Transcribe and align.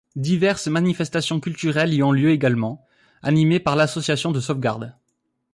Diverses 0.15 0.65
manifestations 0.65 1.39
culturelles 1.39 1.93
y 1.93 2.01
ont 2.01 2.11
lieu 2.11 2.31
également, 2.31 2.83
animées 3.21 3.59
par 3.59 3.75
l'association 3.75 4.31
de 4.31 4.39
sauvegarde. 4.39 4.95